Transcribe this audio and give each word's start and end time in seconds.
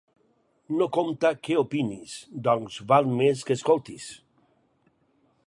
No 0.77 0.87
compta 0.95 1.31
què 1.47 1.57
opinis, 1.63 2.15
doncs 2.49 2.79
val 2.93 3.13
més 3.21 3.45
que 3.51 3.59
escoltis. 3.61 4.09